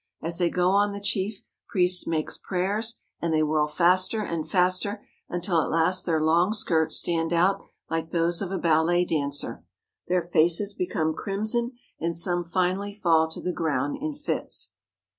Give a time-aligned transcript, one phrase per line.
[0.19, 5.05] As they go on the chief priest makes prayers and they whirl faster and faster,
[5.29, 9.63] until at last their long skirts stand out like those of a ballet dancer.
[10.07, 14.71] Their faces become crimson, and some finally fall to the ground in fits.